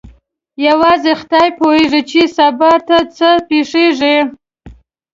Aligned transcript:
یوازې 0.67 1.11
خدای 1.21 1.49
پوهېږي 1.59 2.01
چې 2.09 2.21
سبا 2.37 2.71
ته 2.87 2.97
څه 3.17 3.29
پېښیږي. 3.49 4.17